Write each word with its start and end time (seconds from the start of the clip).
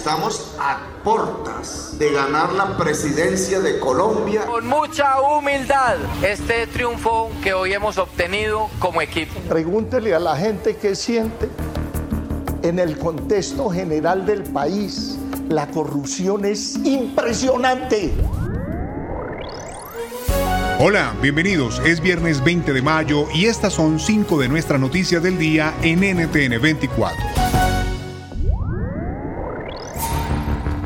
Estamos 0.00 0.56
a 0.58 0.78
portas 1.04 1.98
de 1.98 2.10
ganar 2.10 2.54
la 2.54 2.74
presidencia 2.78 3.60
de 3.60 3.78
Colombia. 3.78 4.46
Con 4.46 4.66
mucha 4.66 5.20
humildad, 5.20 5.96
este 6.22 6.66
triunfo 6.66 7.30
que 7.44 7.52
hoy 7.52 7.74
hemos 7.74 7.98
obtenido 7.98 8.70
como 8.78 9.02
equipo. 9.02 9.38
Pregúntele 9.46 10.14
a 10.14 10.18
la 10.18 10.34
gente 10.36 10.76
qué 10.76 10.94
siente 10.96 11.50
en 12.62 12.78
el 12.78 12.96
contexto 12.96 13.68
general 13.68 14.24
del 14.24 14.44
país. 14.44 15.18
La 15.50 15.66
corrupción 15.66 16.46
es 16.46 16.76
impresionante. 16.76 18.14
Hola, 20.78 21.12
bienvenidos. 21.20 21.78
Es 21.84 22.00
viernes 22.00 22.42
20 22.42 22.72
de 22.72 22.80
mayo 22.80 23.26
y 23.34 23.44
estas 23.44 23.74
son 23.74 24.00
cinco 24.00 24.38
de 24.38 24.48
nuestras 24.48 24.80
noticias 24.80 25.22
del 25.22 25.36
día 25.36 25.74
en 25.82 26.00
NTN 26.00 26.58
24. 26.58 27.39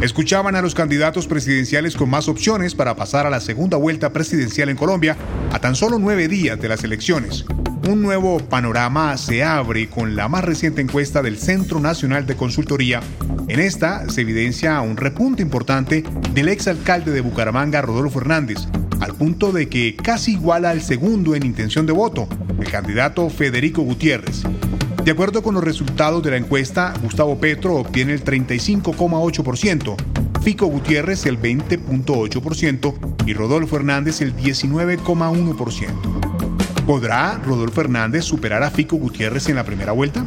Escuchaban 0.04 0.54
a 0.54 0.60
los 0.60 0.74
candidatos 0.74 1.26
presidenciales 1.26 1.96
con 1.96 2.10
más 2.10 2.28
opciones 2.28 2.74
para 2.74 2.94
pasar 2.94 3.26
a 3.26 3.30
la 3.30 3.40
segunda 3.40 3.78
vuelta 3.78 4.12
presidencial 4.12 4.68
en 4.68 4.76
Colombia 4.76 5.16
a 5.50 5.58
tan 5.60 5.74
solo 5.74 5.98
nueve 5.98 6.28
días 6.28 6.60
de 6.60 6.68
las 6.68 6.84
elecciones. 6.84 7.46
Un 7.88 8.02
nuevo 8.02 8.38
panorama 8.38 9.16
se 9.16 9.42
abre 9.42 9.88
con 9.88 10.14
la 10.14 10.28
más 10.28 10.44
reciente 10.44 10.82
encuesta 10.82 11.22
del 11.22 11.38
Centro 11.38 11.80
Nacional 11.80 12.26
de 12.26 12.36
Consultoría. 12.36 13.00
En 13.48 13.60
esta 13.60 14.06
se 14.10 14.20
evidencia 14.20 14.78
un 14.82 14.98
repunte 14.98 15.40
importante 15.40 16.04
del 16.34 16.48
exalcalde 16.50 17.10
de 17.10 17.22
Bucaramanga, 17.22 17.80
Rodolfo 17.80 18.20
Hernández, 18.20 18.58
al 19.00 19.14
punto 19.14 19.52
de 19.52 19.70
que 19.70 19.96
casi 19.96 20.32
iguala 20.32 20.68
al 20.68 20.82
segundo 20.82 21.34
en 21.34 21.46
intención 21.46 21.86
de 21.86 21.94
voto, 21.94 22.28
el 22.60 22.70
candidato 22.70 23.30
Federico 23.30 23.80
Gutiérrez. 23.80 24.42
De 25.04 25.10
acuerdo 25.10 25.42
con 25.42 25.54
los 25.54 25.62
resultados 25.62 26.22
de 26.22 26.30
la 26.30 26.38
encuesta, 26.38 26.94
Gustavo 27.02 27.38
Petro 27.38 27.74
obtiene 27.74 28.14
el 28.14 28.24
35,8%, 28.24 29.96
Fico 30.42 30.66
Gutiérrez 30.66 31.26
el 31.26 31.38
20,8% 31.38 33.26
y 33.26 33.34
Rodolfo 33.34 33.76
Hernández 33.76 34.22
el 34.22 34.34
19,1%. 34.34 36.86
¿Podrá 36.86 37.38
Rodolfo 37.44 37.82
Hernández 37.82 38.24
superar 38.24 38.62
a 38.62 38.70
Fico 38.70 38.96
Gutiérrez 38.96 39.50
en 39.50 39.56
la 39.56 39.64
primera 39.64 39.92
vuelta? 39.92 40.24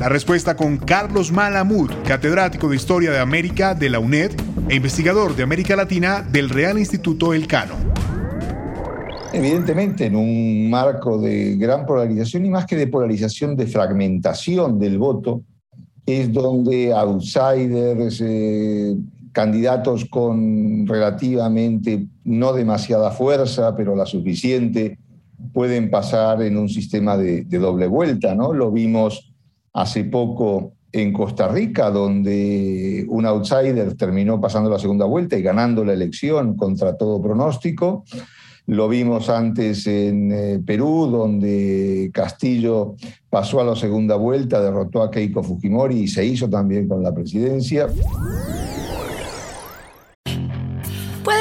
La 0.00 0.08
respuesta 0.08 0.56
con 0.56 0.78
Carlos 0.78 1.30
Malamud, 1.30 1.92
catedrático 2.04 2.68
de 2.68 2.74
Historia 2.74 3.12
de 3.12 3.20
América 3.20 3.74
de 3.74 3.90
la 3.90 4.00
UNED 4.00 4.32
e 4.68 4.74
investigador 4.74 5.36
de 5.36 5.44
América 5.44 5.76
Latina 5.76 6.22
del 6.22 6.50
Real 6.50 6.80
Instituto 6.80 7.32
Elcano. 7.32 7.76
Evidentemente, 9.36 10.06
en 10.06 10.16
un 10.16 10.70
marco 10.70 11.18
de 11.18 11.56
gran 11.56 11.84
polarización 11.84 12.46
y 12.46 12.48
más 12.48 12.64
que 12.64 12.74
de 12.74 12.86
polarización, 12.86 13.54
de 13.54 13.66
fragmentación 13.66 14.78
del 14.78 14.96
voto, 14.96 15.42
es 16.06 16.32
donde 16.32 16.94
outsiders, 16.94 18.22
eh, 18.24 18.96
candidatos 19.32 20.06
con 20.06 20.86
relativamente 20.86 22.06
no 22.24 22.54
demasiada 22.54 23.10
fuerza, 23.10 23.76
pero 23.76 23.94
la 23.94 24.06
suficiente, 24.06 24.98
pueden 25.52 25.90
pasar 25.90 26.40
en 26.40 26.56
un 26.56 26.70
sistema 26.70 27.18
de, 27.18 27.44
de 27.44 27.58
doble 27.58 27.88
vuelta. 27.88 28.34
¿no? 28.34 28.54
Lo 28.54 28.72
vimos 28.72 29.34
hace 29.74 30.04
poco 30.04 30.72
en 30.92 31.12
Costa 31.12 31.48
Rica, 31.48 31.90
donde 31.90 33.04
un 33.10 33.26
outsider 33.26 33.94
terminó 33.98 34.40
pasando 34.40 34.70
la 34.70 34.78
segunda 34.78 35.04
vuelta 35.04 35.36
y 35.36 35.42
ganando 35.42 35.84
la 35.84 35.92
elección 35.92 36.56
contra 36.56 36.96
todo 36.96 37.20
pronóstico. 37.20 38.04
Lo 38.66 38.88
vimos 38.88 39.28
antes 39.28 39.86
en 39.86 40.32
eh, 40.32 40.60
Perú, 40.64 41.06
donde 41.06 42.10
Castillo 42.12 42.96
pasó 43.30 43.60
a 43.60 43.64
la 43.64 43.76
segunda 43.76 44.16
vuelta, 44.16 44.60
derrotó 44.60 45.02
a 45.02 45.10
Keiko 45.10 45.42
Fujimori 45.44 46.00
y 46.00 46.08
se 46.08 46.24
hizo 46.24 46.50
también 46.50 46.88
con 46.88 47.02
la 47.02 47.14
presidencia. 47.14 47.86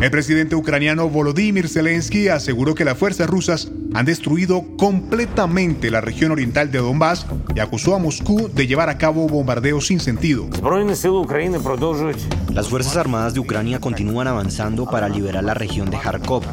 El 0.00 0.10
presidente 0.10 0.54
ucraniano 0.54 1.10
Volodymyr 1.10 1.68
Zelensky 1.68 2.28
aseguró 2.28 2.74
que 2.74 2.86
las 2.86 2.96
fuerzas 2.96 3.28
rusas 3.28 3.70
han 3.92 4.06
destruido 4.06 4.64
completamente 4.78 5.90
la 5.90 6.00
región 6.00 6.32
oriental 6.32 6.70
de 6.70 6.78
Donbass 6.78 7.26
y 7.54 7.60
acusó 7.60 7.94
a 7.94 7.98
Moscú 7.98 8.48
de 8.54 8.66
llevar 8.66 8.88
a 8.88 8.96
cabo 8.96 9.28
bombardeos 9.28 9.88
sin 9.88 10.00
sentido. 10.00 10.48
Las 12.54 12.68
Fuerzas 12.68 12.96
Armadas 12.96 13.34
de 13.34 13.40
Ucrania 13.40 13.78
continúan 13.78 14.26
avanzando 14.26 14.86
para 14.86 15.06
liberar 15.06 15.44
la 15.44 15.52
región 15.52 15.90
de 15.90 15.98
Kharkov, 15.98 16.44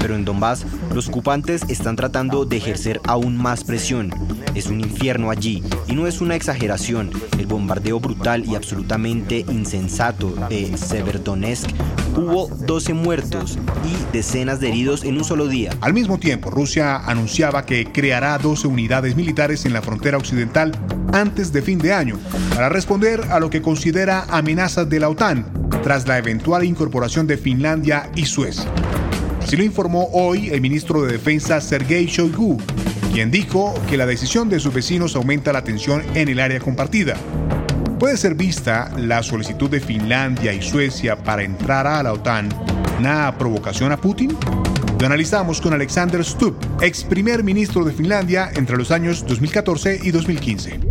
pero 0.00 0.16
en 0.16 0.24
Donbass 0.24 0.66
los 0.92 1.08
ocupantes 1.08 1.62
están 1.68 1.94
tratando 1.94 2.44
de 2.44 2.56
ejercer 2.56 3.00
aún 3.04 3.36
más 3.36 3.62
presión. 3.62 4.10
Es 4.56 4.68
un 4.68 4.80
infierno 4.80 5.30
allí 5.30 5.62
y 5.86 5.94
no 5.94 6.06
es 6.06 6.22
una 6.22 6.34
exageración. 6.34 7.10
El 7.38 7.46
bombardeo 7.46 8.00
brutal 8.00 8.46
y 8.46 8.54
absolutamente 8.54 9.44
insensato 9.50 10.30
de 10.48 10.74
Severodonetsk 10.78 11.68
hubo 12.16 12.48
12 12.48 12.94
muertos 12.94 13.58
y 13.84 14.16
decenas 14.16 14.58
de 14.58 14.68
heridos 14.68 15.04
en 15.04 15.18
un 15.18 15.24
solo 15.24 15.46
día. 15.46 15.72
Al 15.82 15.92
mismo 15.92 16.18
tiempo, 16.18 16.50
Rusia 16.50 16.96
anunciaba 16.96 17.66
que 17.66 17.92
creará 17.92 18.38
12 18.38 18.66
unidades 18.66 19.14
militares 19.14 19.66
en 19.66 19.74
la 19.74 19.82
frontera 19.82 20.16
occidental 20.16 20.72
antes 21.12 21.52
de 21.52 21.60
fin 21.60 21.78
de 21.78 21.92
año 21.92 22.18
para 22.54 22.70
responder 22.70 23.20
a 23.30 23.38
lo 23.40 23.50
que 23.50 23.60
considera 23.60 24.24
amenazas 24.30 24.88
de 24.88 25.00
la 25.00 25.10
OTAN 25.10 25.44
tras 25.82 26.08
la 26.08 26.16
eventual 26.16 26.64
incorporación 26.64 27.26
de 27.26 27.36
Finlandia 27.36 28.10
y 28.16 28.24
Suecia. 28.24 28.64
Así 29.42 29.56
lo 29.56 29.64
informó 29.64 30.08
hoy 30.12 30.48
el 30.48 30.62
ministro 30.62 31.02
de 31.02 31.12
Defensa 31.12 31.60
Sergei 31.60 32.06
Shoigu, 32.06 32.58
quien 33.16 33.30
dijo 33.30 33.72
que 33.88 33.96
la 33.96 34.04
decisión 34.04 34.50
de 34.50 34.60
sus 34.60 34.74
vecinos 34.74 35.16
aumenta 35.16 35.50
la 35.50 35.64
tensión 35.64 36.04
en 36.14 36.28
el 36.28 36.38
área 36.38 36.60
compartida 36.60 37.16
puede 37.98 38.18
ser 38.18 38.34
vista 38.34 38.92
la 38.98 39.22
solicitud 39.22 39.70
de 39.70 39.80
Finlandia 39.80 40.52
y 40.52 40.60
Suecia 40.60 41.16
para 41.16 41.42
entrar 41.42 41.86
a 41.86 42.02
la 42.02 42.12
OTAN 42.12 42.50
una 42.98 43.34
provocación 43.38 43.90
a 43.90 43.96
Putin? 43.96 44.36
Lo 45.00 45.06
analizamos 45.06 45.62
con 45.62 45.72
Alexander 45.72 46.22
Stubb, 46.22 46.58
ex 46.82 47.04
primer 47.04 47.42
ministro 47.42 47.86
de 47.86 47.92
Finlandia 47.94 48.50
entre 48.54 48.76
los 48.76 48.90
años 48.90 49.24
2014 49.26 49.98
y 50.02 50.10
2015. 50.10 50.85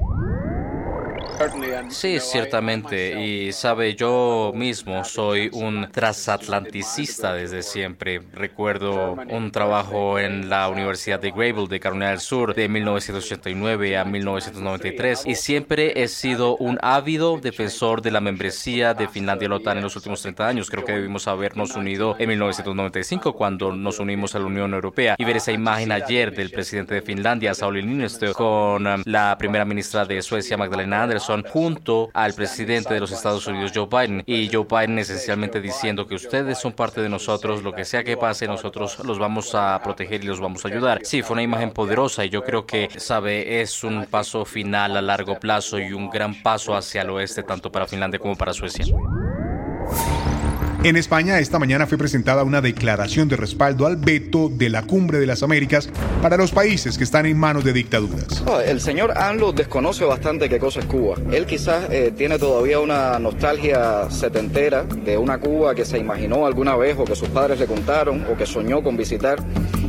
Sí, 1.90 2.19
ciertamente. 2.19 3.22
Y 3.22 3.51
sabe, 3.51 3.96
yo 3.96 4.51
mismo 4.56 5.03
soy 5.03 5.50
un 5.53 5.88
transatlanticista 5.91 7.34
desde 7.34 7.62
siempre. 7.62 8.22
Recuerdo 8.34 9.16
un 9.29 9.51
trabajo 9.51 10.19
en 10.19 10.50
la 10.50 10.69
Universidad 10.69 11.19
de 11.19 11.31
Grable 11.31 11.68
de 11.68 11.79
Carolina 11.79 12.09
del 12.09 12.19
Sur 12.19 12.56
de 12.56 12.68
1989 12.68 13.97
a 13.97 14.06
1993 14.06 15.23
y 15.25 15.35
siempre 15.35 16.03
he 16.03 16.07
sido 16.07 16.56
un 16.57 16.78
ávido 16.81 17.40
defensor 17.40 18.02
de 18.02 18.12
la 18.12 18.22
membresía 18.22 18.94
de 18.94 19.07
Finlandia 19.07 19.47
a 19.47 19.50
la 19.50 19.56
OTAN 19.57 19.78
en 19.78 19.84
los 19.84 19.96
últimos 19.96 20.22
30 20.22 20.47
años. 20.47 20.69
Creo 20.69 20.85
que 20.85 20.94
debimos 20.94 21.28
habernos 21.28 21.75
unido 21.75 22.16
en 22.19 22.29
1995 22.29 23.34
cuando 23.34 23.72
nos 23.73 23.99
unimos 23.99 24.35
a 24.35 24.40
la 24.40 24.46
Unión 24.46 24.73
Europea 24.73 25.16
y 25.17 25.26
ver 25.26 25.38
esa 25.38 25.52
imagen 25.52 25.91
ayer 25.91 26.34
del 26.34 26.52
presidente 26.52 26.96
de 26.96 27.02
Finlandia, 27.02 27.53
Sauli 27.53 27.84
Niinistö, 27.84 28.34
con 28.34 28.88
um, 28.88 29.02
la 29.05 29.38
primera 29.38 29.66
ministra 29.66 30.05
de 30.05 30.22
Suecia, 30.22 30.58
Magdalena 30.58 31.03
Andersson, 31.03 31.25
junto 31.52 32.10
al 32.14 32.34
presidente 32.34 32.94
de 32.94 33.00
los 33.00 33.12
Estados 33.12 33.48
Unidos, 33.48 33.72
Joe 33.74 33.88
Biden, 33.88 34.24
y 34.26 34.50
Joe 34.52 34.66
Biden 34.70 35.00
esencialmente 35.00 35.62
diciendo 35.62 36.08
que 36.08 36.16
ustedes 36.16 36.58
son 36.58 36.74
parte 36.74 37.02
de 37.02 37.10
nosotros, 37.10 37.64
lo 37.64 37.74
que 37.74 37.86
sea 37.86 38.04
que 38.04 38.18
pase, 38.18 38.48
nosotros 38.48 39.00
los 39.04 39.20
vamos 39.20 39.54
a 39.56 39.80
proteger 39.84 40.24
y 40.24 40.28
los 40.28 40.40
vamos 40.40 40.66
a 40.66 40.68
ayudar. 40.68 41.00
Sí, 41.04 41.22
fue 41.22 41.34
una 41.34 41.44
imagen 41.44 41.72
poderosa 41.72 42.26
y 42.26 42.30
yo 42.30 42.44
creo 42.44 42.66
que, 42.66 42.90
sabe, 42.98 43.62
es 43.62 43.84
un 43.84 44.06
paso 44.06 44.46
final 44.46 44.98
a 44.98 45.02
largo 45.02 45.40
plazo 45.40 45.80
y 45.80 45.94
un 45.94 46.10
gran 46.10 46.42
paso 46.42 46.76
hacia 46.76 47.02
el 47.02 47.10
oeste, 47.10 47.44
tanto 47.44 47.72
para 47.72 47.88
Finlandia 47.88 48.20
como 48.20 48.36
para 48.36 48.54
Suecia. 48.54 48.86
En 50.85 50.97
España, 50.97 51.40
esta 51.40 51.58
mañana 51.58 51.87
fue 51.87 51.97
presentada 51.97 52.43
una 52.43 52.61
declaración 52.61 53.28
de 53.28 53.35
respaldo 53.35 53.87
al 53.87 53.96
veto 53.96 54.49
de 54.49 54.70
la 54.70 54.84
Cumbre 54.84 55.17
de 55.17 55.26
las 55.26 55.41
Américas 55.41 55.90
para 56.22 56.37
los 56.37 56.52
países 56.52 56.99
que 56.99 57.03
están 57.03 57.26
en 57.26 57.40
manos 57.40 57.64
de 57.64 57.73
dictaduras. 57.73 58.43
El 58.64 58.79
señor 58.79 59.17
ANLO 59.17 59.52
desconoce 59.52 60.05
bastante 60.05 60.47
qué 60.47 60.59
cosa 60.59 60.82
es 60.82 60.85
Cuba. 60.85 61.16
Él 61.32 61.47
quizás 61.47 61.90
eh, 61.90 62.14
tiene 62.16 62.37
todavía 62.37 62.79
una 62.79 63.17
nostalgia 63.17 64.11
setentera 64.11 64.84
de 64.84 65.17
una 65.17 65.40
Cuba 65.40 65.73
que 65.73 65.85
se 65.85 65.97
imaginó 65.97 66.46
alguna 66.46 66.76
vez 66.76 66.96
o 66.99 67.03
que 67.03 67.16
sus 67.16 67.29
padres 67.29 67.59
le 67.59 67.66
contaron 67.66 68.23
o 68.31 68.38
que 68.38 68.46
soñó 68.46 68.84
con 68.84 68.96
visitar. 68.96 69.40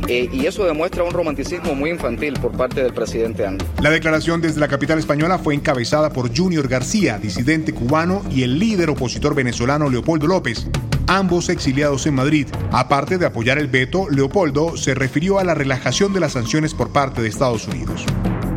Eh, 0.07 0.29
y 0.31 0.47
eso 0.47 0.65
demuestra 0.65 1.03
un 1.03 1.11
romanticismo 1.11 1.75
muy 1.75 1.91
infantil 1.91 2.33
por 2.41 2.53
parte 2.53 2.81
del 2.81 2.93
presidente 2.93 3.45
ANLO. 3.45 3.63
La 3.83 3.91
declaración 3.91 4.41
desde 4.41 4.59
la 4.59 4.67
capital 4.67 4.97
española 4.97 5.37
fue 5.37 5.53
encabezada 5.53 6.09
por 6.09 6.35
Junior 6.35 6.67
García, 6.67 7.19
disidente 7.19 7.71
cubano, 7.71 8.23
y 8.31 8.41
el 8.41 8.57
líder 8.57 8.89
opositor 8.89 9.35
venezolano 9.35 9.91
Leopoldo 9.91 10.25
López 10.25 10.67
ambos 11.07 11.49
exiliados 11.49 12.05
en 12.05 12.15
Madrid. 12.15 12.47
Aparte 12.71 13.17
de 13.17 13.25
apoyar 13.25 13.57
el 13.57 13.67
veto, 13.67 14.07
Leopoldo 14.09 14.77
se 14.77 14.93
refirió 14.93 15.39
a 15.39 15.43
la 15.43 15.55
relajación 15.55 16.13
de 16.13 16.19
las 16.19 16.33
sanciones 16.33 16.73
por 16.73 16.91
parte 16.91 17.21
de 17.21 17.29
Estados 17.29 17.67
Unidos. 17.67 18.05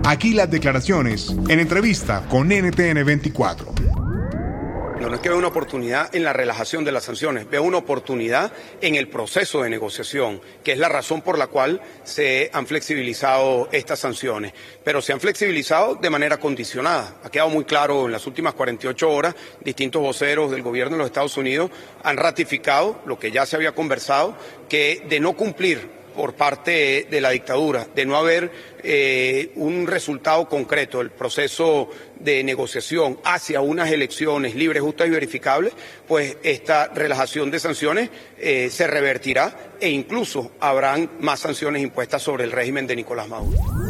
Aquí 0.05 0.35
las 0.35 0.51
declaraciones 0.51 1.35
en 1.49 1.61
entrevista 1.61 2.27
con 2.29 2.49
NTN 2.49 3.05
24. 3.05 4.00
No, 5.01 5.15
es 5.15 5.21
que 5.23 5.31
veo 5.31 5.39
una 5.39 5.49
oportunidad 5.49 6.15
en 6.15 6.25
la 6.25 6.35
relajación 6.35 6.85
de 6.85 6.93
las 6.93 7.05
sanciones, 7.05 7.49
veo 7.49 7.63
una 7.63 7.79
oportunidad 7.79 8.53
en 8.83 8.97
el 8.97 9.09
proceso 9.09 9.63
de 9.63 9.71
negociación, 9.71 10.43
que 10.63 10.73
es 10.73 10.79
la 10.79 10.91
razón 10.91 11.23
por 11.23 11.39
la 11.39 11.47
cual 11.47 11.81
se 12.05 12.51
han 12.53 12.67
flexibilizado 12.67 13.71
estas 13.73 13.99
sanciones. 13.99 14.53
Pero 14.85 15.01
se 15.01 15.15
han 15.15 15.21
flexibilizado 15.21 15.95
de 15.95 16.11
manera 16.11 16.37
condicionada. 16.37 17.17
Ha 17.25 17.31
quedado 17.31 17.49
muy 17.49 17.65
claro 17.65 18.05
en 18.05 18.13
las 18.13 18.27
últimas 18.27 18.53
48 18.53 19.11
horas, 19.11 19.35
distintos 19.65 20.03
voceros 20.03 20.51
del 20.51 20.61
gobierno 20.61 20.97
de 20.97 20.99
los 20.99 21.07
Estados 21.07 21.39
Unidos 21.39 21.71
han 22.05 22.19
ratificado 22.19 23.01
lo 23.07 23.19
que 23.19 23.31
ya 23.31 23.47
se 23.47 23.57
había 23.57 23.73
conversado, 23.73 24.37
que 24.69 25.03
de 25.09 25.19
no 25.19 25.33
cumplir 25.33 26.00
por 26.15 26.35
parte 26.35 27.07
de 27.11 27.21
la 27.21 27.31
dictadura, 27.31 27.87
de 27.95 28.07
no 28.07 28.17
haber 28.17 28.51
eh, 28.83 29.53
un 29.57 29.87
resultado 29.87 30.49
concreto 30.49 30.99
del 30.99 31.11
proceso 31.11 31.91
de 32.19 32.45
negociación 32.45 33.19
hacia 33.25 33.61
unas 33.61 33.91
elecciones 33.91 34.55
libres, 34.55 34.83
justas 34.83 35.09
y 35.09 35.11
verificables, 35.11 35.73
pues 36.07 36.37
esta 36.43 36.89
relajación 36.89 37.51
de 37.51 37.59
sanciones 37.59 38.11
eh, 38.39 38.69
se 38.71 38.87
revertirá 38.87 39.73
e 39.81 39.89
incluso 39.89 40.53
habrán 40.61 41.11
más 41.21 41.41
sanciones 41.41 41.83
impuestas 41.83 42.23
sobre 42.23 42.45
el 42.45 42.53
régimen 42.53 42.87
de 42.87 42.97
Nicolás 42.97 43.29
Maduro. 43.29 43.90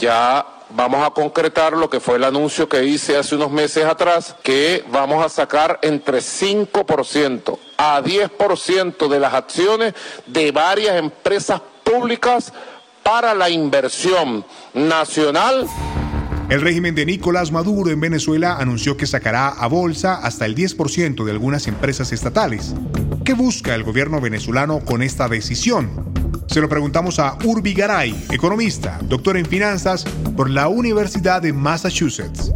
Ya 0.00 0.46
vamos 0.74 1.06
a 1.06 1.10
concretar 1.10 1.74
lo 1.74 1.90
que 1.90 2.00
fue 2.00 2.16
el 2.16 2.24
anuncio 2.24 2.66
que 2.68 2.82
hice 2.84 3.18
hace 3.18 3.34
unos 3.34 3.50
meses 3.50 3.84
atrás, 3.84 4.34
que 4.42 4.82
vamos 4.90 5.22
a 5.22 5.28
sacar 5.28 5.78
entre 5.82 6.18
5% 6.18 7.58
a 7.76 8.00
10% 8.02 9.08
de 9.08 9.20
las 9.20 9.34
acciones 9.34 9.92
de 10.26 10.52
varias 10.52 10.96
empresas 10.96 11.60
públicas 11.84 12.50
para 13.02 13.34
la 13.34 13.50
inversión 13.50 14.42
nacional. 14.72 15.66
El 16.48 16.62
régimen 16.62 16.94
de 16.94 17.04
Nicolás 17.04 17.52
Maduro 17.52 17.90
en 17.90 18.00
Venezuela 18.00 18.56
anunció 18.56 18.96
que 18.96 19.06
sacará 19.06 19.48
a 19.48 19.66
bolsa 19.66 20.14
hasta 20.14 20.46
el 20.46 20.56
10% 20.56 21.24
de 21.24 21.30
algunas 21.30 21.66
empresas 21.66 22.10
estatales. 22.12 22.74
¿Qué 23.24 23.34
busca 23.34 23.74
el 23.74 23.84
gobierno 23.84 24.20
venezolano 24.20 24.80
con 24.80 25.02
esta 25.02 25.28
decisión? 25.28 26.09
Se 26.50 26.60
lo 26.60 26.68
preguntamos 26.68 27.20
a 27.20 27.38
Urbi 27.44 27.72
Garay, 27.74 28.12
economista, 28.32 28.98
doctor 29.04 29.36
en 29.36 29.46
finanzas 29.46 30.04
por 30.36 30.50
la 30.50 30.66
Universidad 30.66 31.40
de 31.40 31.52
Massachusetts. 31.52 32.52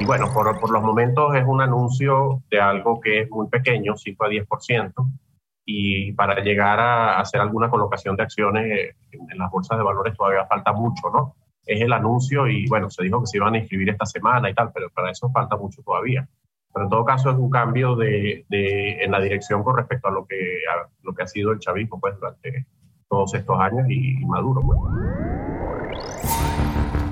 Y 0.00 0.06
bueno, 0.06 0.32
por, 0.32 0.58
por, 0.58 0.70
los 0.70 0.82
momentos 0.82 1.34
es 1.34 1.44
un 1.46 1.60
anuncio 1.60 2.42
de 2.50 2.62
algo 2.62 2.98
que 2.98 3.20
es 3.20 3.30
muy 3.30 3.46
pequeño, 3.48 3.94
5 3.94 4.24
a 4.24 4.28
10%, 4.28 4.92
y 5.66 6.12
para 6.12 6.42
llegar 6.42 6.80
a 6.80 7.20
hacer 7.20 7.42
alguna 7.42 7.68
colocación 7.68 8.16
de 8.16 8.22
acciones 8.22 8.94
en, 9.10 9.38
las 9.38 9.50
bolsas 9.50 9.76
de 9.76 9.84
valores 9.84 10.16
todavía 10.16 10.46
falta 10.46 10.72
mucho, 10.72 11.10
¿no? 11.12 11.36
Es 11.66 11.78
el 11.78 11.92
anuncio 11.92 12.48
y 12.48 12.66
bueno, 12.68 12.88
se 12.88 13.02
dijo 13.02 13.20
que 13.20 13.26
se 13.26 13.36
iban 13.36 13.52
a 13.52 13.58
inscribir 13.58 13.90
esta 13.90 14.06
semana 14.06 14.48
y 14.48 14.54
tal, 14.54 14.72
pero 14.72 14.88
para 14.88 15.10
eso 15.10 15.30
falta 15.30 15.58
mucho 15.58 15.82
todavía. 15.82 16.26
Pero 16.72 16.84
en 16.86 16.90
todo 16.90 17.04
caso 17.04 17.30
es 17.30 17.36
un 17.36 17.50
cambio 17.50 17.96
de, 17.96 18.44
de, 18.48 19.04
en 19.04 19.10
la 19.10 19.20
dirección 19.20 19.62
con 19.62 19.76
respecto 19.76 20.08
a 20.08 20.10
lo 20.10 20.26
que, 20.26 20.36
a 20.36 20.88
lo 21.02 21.14
que 21.14 21.22
ha 21.22 21.26
sido 21.26 21.52
el 21.52 21.58
chavismo 21.58 22.00
pues, 22.00 22.14
durante 22.18 22.66
todos 23.08 23.34
estos 23.34 23.60
años 23.60 23.86
y, 23.88 24.22
y 24.22 24.24
Maduro. 24.24 24.62
Pues. 24.62 24.78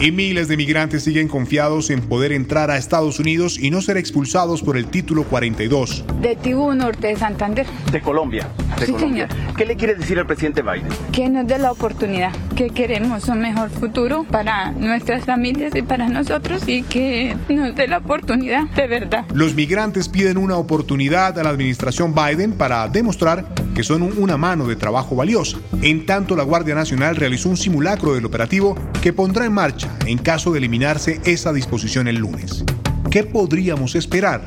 Y 0.00 0.12
miles 0.12 0.48
de 0.48 0.56
migrantes 0.56 1.04
siguen 1.04 1.28
confiados 1.28 1.90
en 1.90 2.00
poder 2.00 2.32
entrar 2.32 2.70
a 2.70 2.78
Estados 2.78 3.20
Unidos 3.20 3.58
y 3.58 3.70
no 3.70 3.82
ser 3.82 3.98
expulsados 3.98 4.62
por 4.62 4.78
el 4.78 4.86
título 4.86 5.24
42. 5.24 6.06
De 6.22 6.36
Tibú 6.36 6.72
Norte 6.72 7.08
de 7.08 7.16
Santander. 7.16 7.66
De 7.92 8.00
Colombia. 8.00 8.48
De 8.78 8.86
sí, 8.86 8.92
Colombia. 8.92 9.28
señor. 9.28 9.54
¿Qué 9.56 9.66
le 9.66 9.76
quiere 9.76 9.94
decir 9.96 10.18
al 10.18 10.26
presidente 10.26 10.62
Biden? 10.62 10.88
Que 11.12 11.28
nos 11.28 11.46
dé 11.46 11.58
la 11.58 11.70
oportunidad, 11.70 12.32
que 12.60 12.68
queremos 12.68 13.26
un 13.28 13.40
mejor 13.40 13.70
futuro 13.70 14.26
para 14.30 14.72
nuestras 14.72 15.24
familias 15.24 15.74
y 15.74 15.80
para 15.80 16.10
nosotros 16.10 16.62
y 16.66 16.82
que 16.82 17.34
nos 17.48 17.74
dé 17.74 17.88
la 17.88 17.96
oportunidad 17.96 18.64
de 18.76 18.86
verdad. 18.86 19.24
Los 19.32 19.54
migrantes 19.54 20.10
piden 20.10 20.36
una 20.36 20.58
oportunidad 20.58 21.38
a 21.38 21.42
la 21.42 21.48
administración 21.48 22.14
Biden 22.14 22.52
para 22.52 22.86
demostrar 22.88 23.46
que 23.74 23.82
son 23.82 24.02
una 24.02 24.36
mano 24.36 24.68
de 24.68 24.76
trabajo 24.76 25.16
valiosa. 25.16 25.56
En 25.80 26.04
tanto, 26.04 26.36
la 26.36 26.42
Guardia 26.42 26.74
Nacional 26.74 27.16
realizó 27.16 27.48
un 27.48 27.56
simulacro 27.56 28.12
del 28.12 28.26
operativo 28.26 28.76
que 29.00 29.14
pondrá 29.14 29.46
en 29.46 29.54
marcha 29.54 29.88
en 30.04 30.18
caso 30.18 30.52
de 30.52 30.58
eliminarse 30.58 31.18
esa 31.24 31.54
disposición 31.54 32.08
el 32.08 32.16
lunes. 32.16 32.66
¿Qué 33.10 33.24
podríamos 33.24 33.94
esperar? 33.94 34.44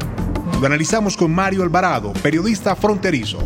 Lo 0.62 0.68
analizamos 0.68 1.18
con 1.18 1.33
Mario 1.33 1.63
Alvarado, 1.63 2.13
periodista 2.21 2.75
fronterizo. 2.75 3.39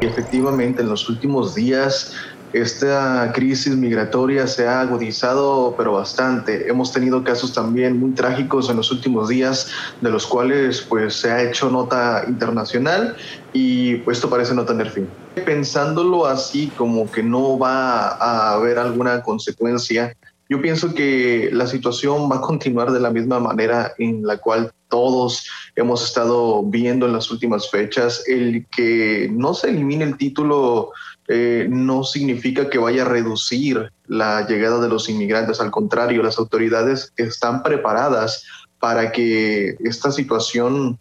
Efectivamente, 0.00 0.82
en 0.82 0.88
los 0.88 1.08
últimos 1.08 1.54
días 1.54 2.14
esta 2.54 3.32
crisis 3.34 3.76
migratoria 3.76 4.46
se 4.46 4.68
ha 4.68 4.80
agudizado, 4.80 5.74
pero 5.76 5.94
bastante. 5.94 6.68
Hemos 6.68 6.92
tenido 6.92 7.24
casos 7.24 7.52
también 7.52 7.98
muy 7.98 8.12
trágicos 8.12 8.70
en 8.70 8.76
los 8.76 8.92
últimos 8.92 9.28
días, 9.28 9.70
de 10.00 10.08
los 10.08 10.24
cuales 10.24 10.80
pues 10.82 11.14
se 11.14 11.32
ha 11.32 11.42
hecho 11.42 11.68
nota 11.68 12.24
internacional 12.28 13.16
y 13.52 13.96
pues 13.96 14.18
esto 14.18 14.30
parece 14.30 14.54
no 14.54 14.64
tener 14.64 14.88
fin. 14.88 15.08
Pensándolo 15.44 16.26
así, 16.26 16.70
como 16.76 17.10
que 17.10 17.24
no 17.24 17.58
va 17.58 18.10
a 18.10 18.52
haber 18.52 18.78
alguna 18.78 19.20
consecuencia, 19.22 20.14
yo 20.48 20.62
pienso 20.62 20.94
que 20.94 21.50
la 21.52 21.66
situación 21.66 22.30
va 22.30 22.36
a 22.36 22.40
continuar 22.40 22.92
de 22.92 23.00
la 23.00 23.10
misma 23.10 23.40
manera 23.40 23.94
en 23.98 24.24
la 24.24 24.36
cual 24.36 24.72
todos 24.88 25.48
hemos 25.74 26.04
estado 26.04 26.62
viendo 26.62 27.06
en 27.06 27.14
las 27.14 27.30
últimas 27.30 27.68
fechas. 27.68 28.22
El 28.28 28.66
que 28.66 29.28
no 29.32 29.54
se 29.54 29.70
elimine 29.70 30.04
el 30.04 30.16
título 30.16 30.92
eh, 31.28 31.66
no 31.70 32.04
significa 32.04 32.68
que 32.68 32.78
vaya 32.78 33.02
a 33.02 33.06
reducir 33.06 33.90
la 34.06 34.46
llegada 34.46 34.80
de 34.80 34.88
los 34.88 35.08
inmigrantes. 35.08 35.60
Al 35.60 35.70
contrario, 35.70 36.22
las 36.22 36.38
autoridades 36.38 37.12
están 37.16 37.62
preparadas 37.62 38.44
para 38.78 39.12
que 39.12 39.76
esta 39.80 40.12
situación 40.12 40.98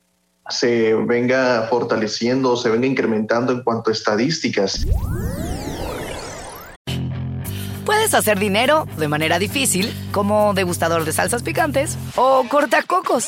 se 0.50 0.94
venga 0.94 1.68
fortaleciendo, 1.70 2.56
se 2.56 2.70
venga 2.70 2.88
incrementando 2.88 3.52
en 3.52 3.64
cuanto 3.64 3.90
a 3.90 3.94
estadísticas. 3.94 4.86
Puedes 7.86 8.14
hacer 8.14 8.40
dinero 8.40 8.88
de 8.98 9.10
manera 9.10 9.40
difícil, 9.40 9.94
como 10.12 10.54
degustador 10.54 11.04
de 11.04 11.12
salsas 11.12 11.44
picantes, 11.44 11.98
o 12.16 12.46
cortacocos, 12.50 13.28